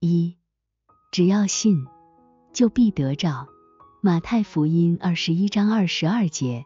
[0.00, 0.36] 一，
[1.10, 1.84] 只要信，
[2.52, 3.48] 就必得着。
[4.00, 6.64] 马太福音二十一章二十二节，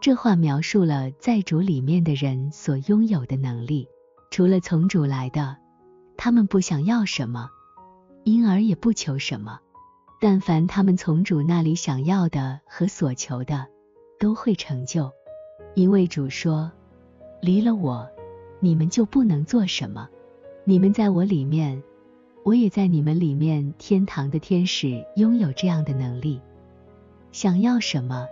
[0.00, 3.86] 这话描述了在主里面的人所拥有的能力。
[4.32, 5.56] 除了从主来的，
[6.16, 7.50] 他们不想要什么，
[8.24, 9.60] 因而也不求什么。
[10.20, 13.68] 但凡他们从主那里想要的和所求的，
[14.18, 15.12] 都会成就，
[15.76, 16.72] 因为主说
[17.40, 18.08] ：“离了我，
[18.58, 20.08] 你们就不能做什么。
[20.64, 21.80] 你们在我里面，
[22.44, 26.40] 我也在你们里面。”天堂的天使拥有这样的能力，
[27.30, 28.26] 想要什么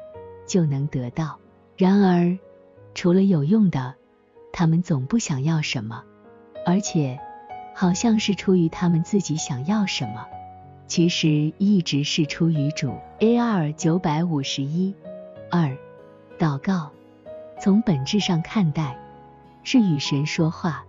[0.47, 1.39] 就能得到。
[1.77, 2.39] 然而，
[2.95, 3.95] 除了有用的，
[4.53, 6.05] 他们总不想要什么，
[6.67, 7.19] 而且
[7.75, 10.27] 好像是出于他们自己想要什么。
[10.87, 12.93] 其实一直是出于主。
[13.21, 13.73] A.R.
[13.75, 14.93] 九百五十一
[15.51, 15.77] 二，
[16.37, 16.91] 祷告
[17.61, 18.99] 从本质上看待
[19.63, 20.85] 是与神说话，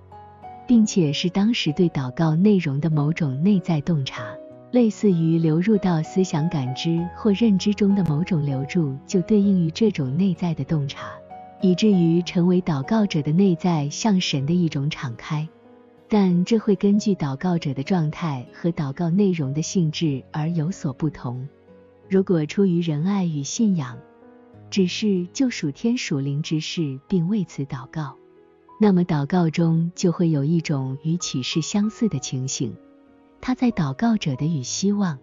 [0.72, 4.34] 并且是当时对祷告内容的某种内在洞察，
[4.72, 11.12] 类似于流入到思想感知或认知中的某种流注，就对应于这种内在的洞察，
[11.60, 15.46] 以至于成为祷告者的内在向神的一种敞开。
[16.08, 21.50] 但这会根据祷告者的状态和祷告内容的性质而有所不同。
[22.10, 23.98] 如果出于仁爱与信仰，
[24.70, 28.16] 只是就属天属灵之事，并为此祷告，
[28.84, 32.76] 那么祷告中就会有一种与启示相似的情形，
[33.40, 35.20] 它在祷告者的与希望、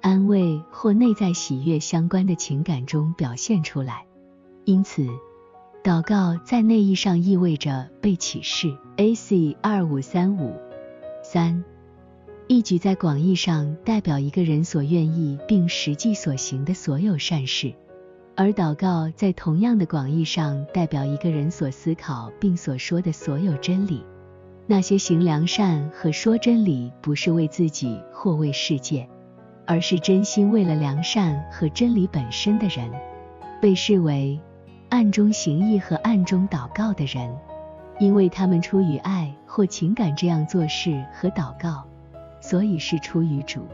[0.00, 4.06] 安慰或内在喜悦相关的情感中表现出来。
[4.64, 5.04] 因此。
[5.82, 8.78] 祷告在内意上意味着被启示。
[8.98, 9.56] A.C.
[9.60, 10.54] 二五三五
[11.24, 11.64] 三，
[12.46, 17.74] 一举在广义上代表一个人所愿意并实际所行的所有善事，
[18.34, 24.04] 而祷告在同样的广义上代表一个人所思考并所说的所有真理。
[24.66, 29.08] 那些行良善和说真理不是为自己或为世界，
[29.66, 32.90] 而是真心为了良善和真理本身的人，
[33.60, 34.40] 被视为。
[34.88, 37.34] 暗中行义和暗中祷告的人，
[37.98, 41.82] 因为他们出于爱或情感这样做事和祷告，
[42.42, 43.66] 所以是出于主。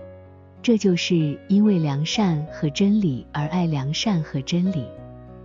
[0.62, 4.86] 这就是因为良善和真理而爱良善和真理。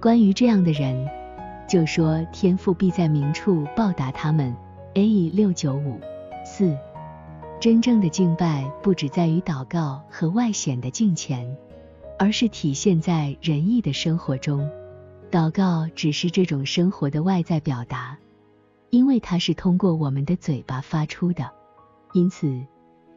[0.01, 1.07] 关于这样的人，
[1.67, 4.55] 就说天父必在明处报答他们。
[4.95, 5.31] A.E.
[5.31, 5.99] 六九五
[6.45, 6.77] 四，
[7.59, 11.57] 真正的敬拜不只在于祷告和外显的敬虔，
[12.19, 14.69] 而是体现在仁义的生活中。
[15.31, 18.15] 祷告只是这种生活的外在表达，
[18.91, 21.49] 因为它是通过我们的嘴巴发出的。
[22.13, 22.63] 因此，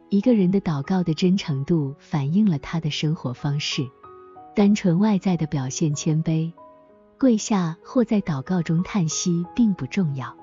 [0.09, 3.87] 一个人的祷告的真诚度反映了他的生活方式。
[4.55, 6.51] 单纯外在的表现谦卑、
[7.19, 10.35] 跪下或在祷告中叹息并不重要，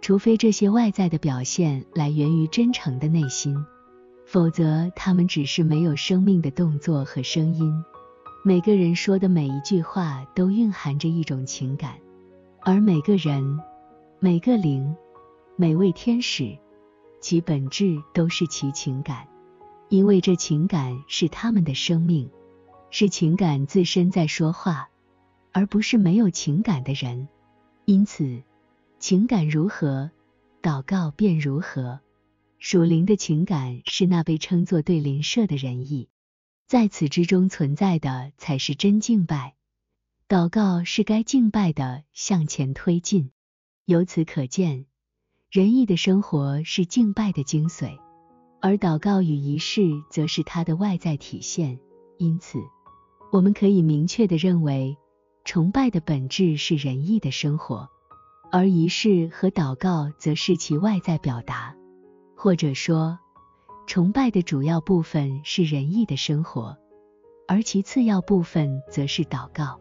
[0.00, 3.62] 除非这些外在的表现来源于真诚的内心，
[4.24, 7.84] 否则他们只是没有生命的动作和声音。
[8.42, 11.96] 每个人说的每一句话都蕴含着一种情感，
[12.62, 13.60] 而每个人、
[14.20, 14.96] 每个灵、
[15.56, 16.56] 每位天使，
[17.20, 19.28] 其本质都是其情感，
[19.88, 22.30] 因为这情感是他们的生命，
[22.90, 24.88] 是情感自身在说话，
[25.52, 27.28] 而不是没有情感的人。
[27.84, 28.42] 因此，
[28.98, 30.10] 情感如何，
[30.62, 32.00] 祷告便如何。
[32.58, 36.08] 属灵的情感是那被称作对灵舍的仁义。
[36.66, 39.54] 在此之中存在的才是真敬拜，
[40.28, 43.30] 祷告是该敬拜的向前推进。
[43.86, 44.86] 由此可见，
[45.50, 47.98] 仁义的生活是敬拜的精髓，
[48.60, 51.76] 而祷告与仪式则是它的外在体现。
[52.18, 52.60] 因此，
[53.32, 54.96] 我们可以明确的认为，
[55.44, 57.88] 崇拜的本质是仁义的生活，
[58.52, 61.74] 而仪式和祷告则是其外在表达，
[62.36, 63.18] 或者说。
[63.88, 66.76] 崇拜的主要部分是仁义的生活，
[67.48, 69.80] 而其次要部分则是祷告。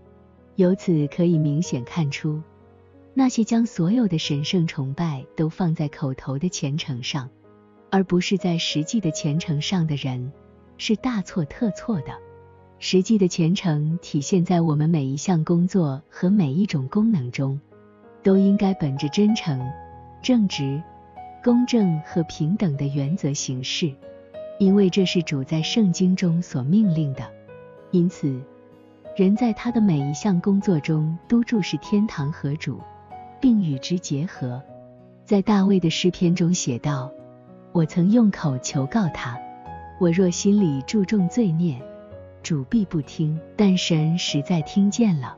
[0.56, 2.42] 由此可以明显看出，
[3.14, 7.30] 那些将所有的神圣崇拜都放在口头的虔诚上，
[7.90, 10.32] 而不是在实际的虔诚上的人，
[10.78, 12.18] 是大错特错的。
[12.78, 17.60] 实际的虔诚体现在我们每一项工作和每一种功能中，
[18.24, 19.60] 都应该本着真诚、
[20.22, 20.82] 正直。
[21.42, 23.94] 公正和平等的原则行事，
[24.60, 27.24] 因为这是主在圣经中所命令的。
[27.92, 28.42] 因此，
[29.16, 32.80] 人在他的每一项工作中都注视天堂和主，
[33.40, 34.62] 并与之结合。
[35.26, 37.12] 在大卫的诗篇中写道
[37.72, 39.38] ：“我曾用口求告他，
[40.00, 41.80] 我若心里注重罪孽，
[42.42, 43.40] 主必不听。
[43.56, 45.38] 但神实在听见了，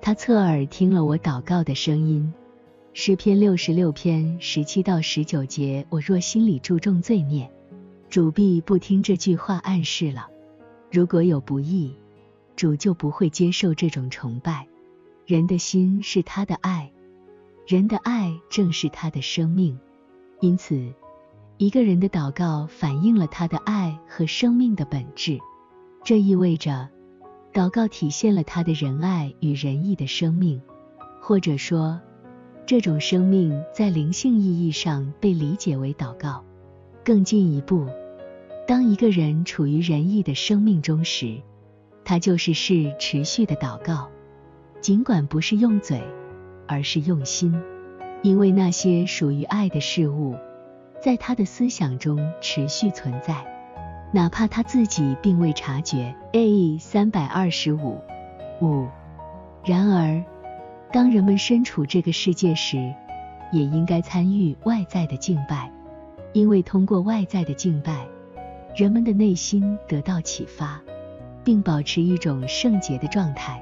[0.00, 2.32] 他侧耳听了我祷告的声音。”
[2.92, 7.48] 诗篇六十六篇十七到十九节：我若心里注重罪孽，
[8.08, 10.26] 主必不听这句话暗示了，
[10.90, 11.94] 如果有不义，
[12.56, 14.66] 主就不会接受这种崇拜。
[15.24, 16.90] 人的心是他的爱，
[17.70, 19.78] 人的爱正是他的生命，
[20.40, 20.92] 因此，
[21.56, 25.38] 一个人的祷告反映了他的爱和生命的本质。
[26.02, 26.88] 这意味着，
[27.52, 30.60] 祷告体现了他的仁爱与仁义的生命，
[31.20, 32.00] 或者说，
[32.66, 36.44] 这种生命在灵性意义上被理解为祷告。
[37.04, 37.86] 更进一步，
[38.66, 41.40] 当一个人处于仁义的生命中时，
[42.04, 44.10] 他就是是持续的祷告。
[44.80, 46.02] 尽管不是用嘴，
[46.70, 47.60] 而是用心，
[48.22, 50.36] 因为那些属于爱的事物，
[51.00, 53.44] 在他的思想中持续存在，
[54.12, 56.14] 哪怕他自己并未察觉。
[56.32, 57.98] A 三百二十五
[58.62, 58.86] 五。
[59.64, 60.22] 然而，
[60.92, 62.94] 当人们身处这个世界时，
[63.50, 65.72] 也应该参与外在的敬拜，
[66.32, 68.06] 因为通过外在的敬拜，
[68.76, 70.80] 人们的内心得到启发，
[71.42, 73.60] 并保持一种圣洁的状态。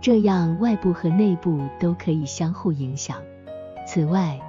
[0.00, 3.20] 这样，外部和内部都可以相互影响。
[3.86, 4.40] 此外，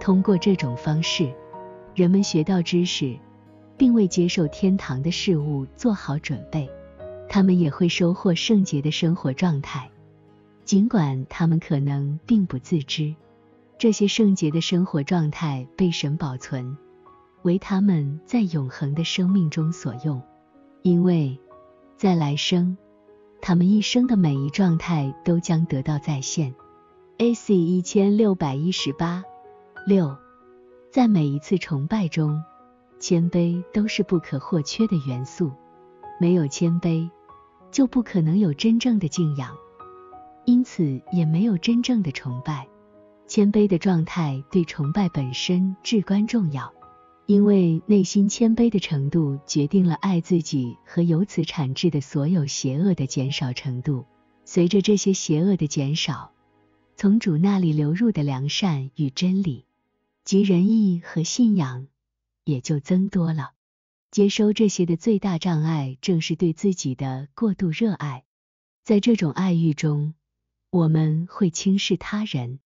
[0.00, 1.32] 通过这种方式，
[1.94, 3.16] 人们学到知识，
[3.76, 6.70] 并为接受天堂的事物做好准备。
[7.28, 9.90] 他们也会收获圣洁的生活状态，
[10.64, 13.14] 尽管他们可能并不自知。
[13.76, 16.76] 这些圣洁的生活状态被神保存，
[17.42, 20.22] 为他们在永恒的生命中所用，
[20.82, 21.36] 因为
[21.96, 22.76] 在来生。
[23.46, 26.54] 他们一生的每一状态都将得到再现。
[27.18, 27.54] A.C.
[27.54, 29.22] 一千六百一十八
[29.86, 30.16] 六，
[30.90, 32.42] 在每一次崇拜中，
[32.98, 35.52] 谦卑都是不可或缺的元素。
[36.18, 37.10] 没有谦卑，
[37.70, 39.54] 就不可能有真正的敬仰，
[40.46, 42.66] 因此也没有真正的崇拜。
[43.26, 46.72] 谦卑的状态对崇拜本身至关重要。
[47.26, 54.04] 因为内心谦卑的程度决定了爱自己和由此产制的所有邪恶的减少程度。
[54.44, 56.32] 随着这些邪恶的减少，
[56.96, 59.64] 从主那里流入的良善与真理
[60.22, 61.86] 及仁义和信仰
[62.44, 63.52] 也就增多了。
[64.10, 68.24] 接收这些的最大障碍正是对自己的过度热爱。
[68.84, 70.12] 在这种爱欲中，
[70.68, 72.60] 我们会轻视他人。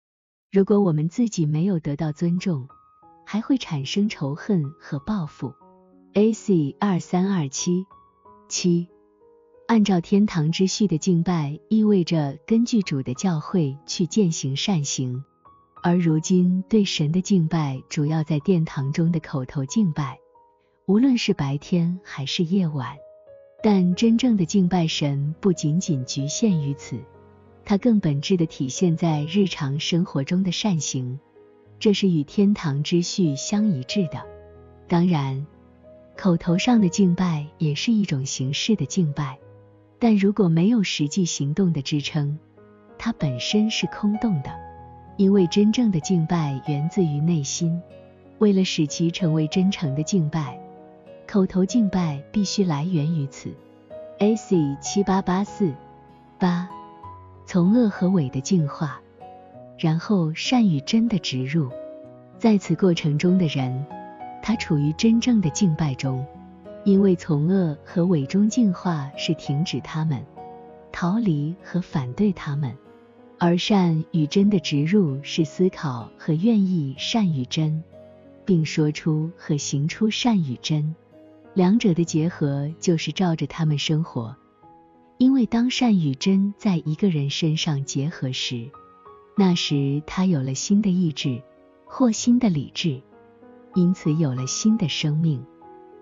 [0.51, 2.69] 如果我们自己没有得到尊重，
[3.31, 5.53] 还会产生仇恨和报复。
[6.15, 6.75] A.C.
[6.81, 7.85] 二三二七
[8.49, 8.89] 七，
[9.67, 15.23] 按照天堂之序的敬拜，意味着根据主的教诲去践行善行。
[15.83, 20.19] 而如今对神的敬拜，主要在殿堂中的口头敬拜，
[20.87, 22.97] 无论是白天还是夜晚。
[23.63, 26.99] 但真正的敬拜神，不仅仅局限于此，
[27.67, 31.21] 它更本质的体现在日常生活中的善行。
[31.79, 34.23] 这是与天堂之序相一致的。
[34.89, 35.47] 当然，
[36.17, 39.39] 口头上的敬拜也是一种形式的敬拜，
[39.99, 42.39] 但如果没有实际行动的支撑，
[42.99, 44.51] 它本身是空洞的。
[45.17, 47.83] 因为真正的敬拜源自于内心，
[48.39, 50.57] 为了使其成为真诚的敬拜，
[51.27, 53.53] 口头敬拜必须来源于此。
[54.21, 54.77] A.C.
[54.81, 55.73] 七八八四
[56.39, 56.69] 八，
[57.47, 59.01] 从恶和伪的净化。
[59.79, 61.71] 然后善与真的植入，
[62.37, 63.87] 在此过程中的人，
[64.43, 66.27] 他处于真正的敬拜中，
[66.85, 70.21] 因为从恶和伪中净化是停止他们、
[70.91, 72.77] 逃离和反对他们，
[73.39, 77.85] 而善与真的植入是思考和愿意善与真，
[78.45, 80.93] 并说出和行出善与真，
[81.55, 84.35] 两者的结合就是照着他们生活，
[85.19, 88.69] 因为当善与真在一个人身上结合时。
[89.41, 91.41] 那时，他有了新的意志
[91.87, 93.01] 或新的理智，
[93.77, 95.47] 因此有了新的生命。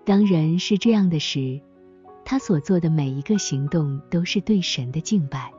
[0.03, 1.61] 当人是这样的时，
[2.25, 5.53] 他所做的每一个行动都是对神的敬拜，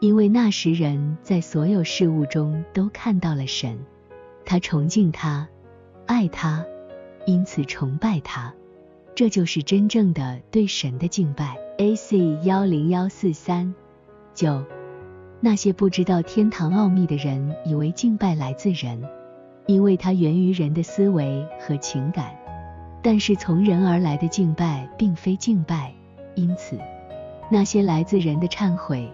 [0.00, 3.78] 因为那时人在所有事物中都看到了神，
[4.44, 5.48] 他崇敬他，
[6.04, 6.62] 爱他，
[7.26, 8.52] 因此崇拜他。
[9.14, 11.56] 这就是真正的对神的敬拜。
[11.78, 12.38] A.C.
[12.44, 13.74] 幺零幺四三
[14.34, 14.62] 九。
[15.44, 18.98] 那些不知道天堂奥秘的人，以为敬拜来自人，
[19.66, 22.34] 因为它源于人的思维和情感。
[23.02, 25.92] 但是从人而来的敬拜，并非敬拜。
[26.34, 26.78] 因此，
[27.50, 29.06] 那些来自人的忏悔、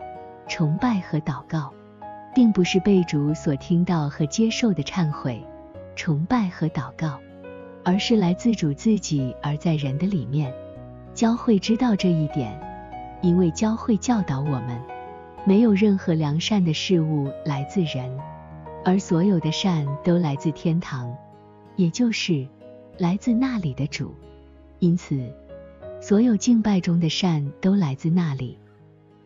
[0.46, 1.72] 崇拜和祷告，
[2.32, 5.44] 并不是被主所听到和接受的忏悔、
[5.96, 7.18] 崇拜和祷告，
[7.84, 10.54] 而是来自主自己而在人的里面。
[11.12, 12.56] 教会知道这一点，
[13.20, 14.80] 因为教会教导我们。
[15.44, 18.18] 没有任何良善的事物来自人，
[18.85, 21.14] 而所有的善都来自天堂，
[21.76, 22.47] 也就是
[22.99, 24.14] 来自那里的主。
[24.78, 25.32] 因此，
[26.00, 28.59] 所有敬拜中的善都来自那里。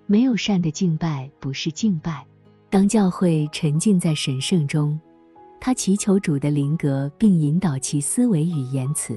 [0.06, 2.24] 没有善的敬拜不是敬拜。
[2.70, 4.98] 当教会沉浸在神圣中，
[5.60, 9.16] 他祈求主的灵格，并引导其思维与言辞。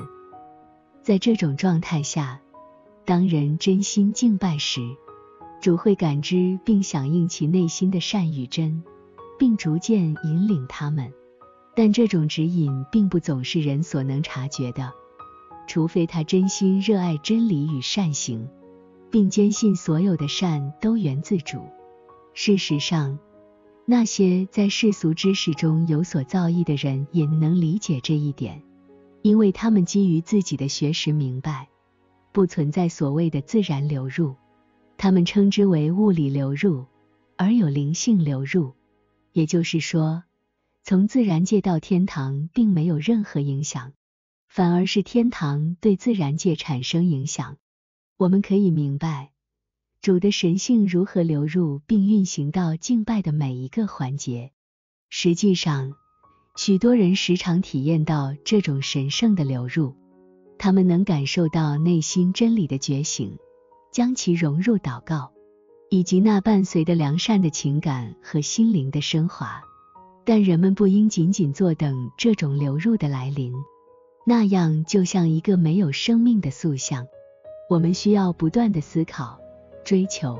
[1.01, 2.39] 在这种状态下，
[3.05, 4.81] 当人真心敬拜时，
[5.59, 8.83] 主会感知并响应其内心的善与真，
[9.39, 11.11] 并逐渐引领他们。
[11.75, 14.91] 但这种指引并不总是人所能察觉的，
[15.67, 18.47] 除非他真心热爱真理与善行，
[19.11, 21.59] 并坚信所有的善都源自主。
[22.33, 23.19] 事实上，
[23.85, 28.61] 那些在世俗知识中有所造诣的人也能理解这一点，
[29.21, 31.67] 因为他们基于自己的学识明白，
[32.31, 34.35] 不存在所谓的自然流入，
[34.97, 36.85] 他们称之为物理流入，
[37.35, 38.73] 而有灵性流入，
[39.31, 40.23] 也就是说。
[40.83, 43.91] 从自然界到天堂，并没有任何影响，
[44.47, 47.57] 反而是天堂对自然界产生影响。
[48.15, 49.31] 我们可以明白
[50.01, 54.53] 主的神性如何流入并运行到敬拜的每一个环节。
[55.09, 55.93] 实际上，
[56.55, 59.93] 许多人时常体验到这种神圣的流入，
[60.57, 63.37] 他们能感受到内心真理的觉醒，
[63.97, 65.31] 将其融入祷告，
[65.89, 69.63] 以及那伴随的良善的情感和心灵的升华。
[70.23, 73.51] 但人们不应仅仅坐等这种流入的来临，
[74.23, 77.07] 那样就像一个没有生命的塑像。
[77.71, 79.39] 我们需要不断的思考、
[79.83, 80.39] 追求，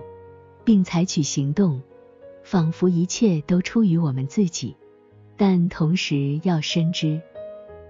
[0.64, 1.82] 并采取行动，
[2.44, 4.78] 仿佛一切都出于我们自己。
[5.36, 7.20] 但同时要深知，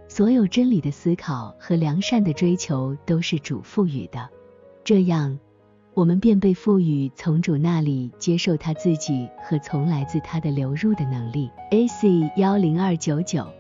[0.08, 4.30] 所有真理的思考和良善的追求都是主赋予的。
[4.86, 5.38] 这样。
[5.98, 11.50] 我们便被赋予从主那里接受他自己和从来自他的流入的能力。
[11.72, 12.30] A.C.
[12.36, 13.57] 幺零二九九。